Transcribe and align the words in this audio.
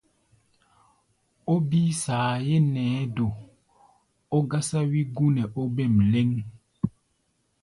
Ó 1.51 1.55
bíí 1.69 1.89
saayé 2.03 2.57
nɛɛ́ 2.73 3.05
do, 3.15 3.27
ó 4.35 4.37
gásáwí 4.49 4.99
gú 5.15 5.25
nɛ 5.35 5.43
ó 5.59 5.61
bêm 5.75 5.95
lɛ́ŋ. 6.11 6.29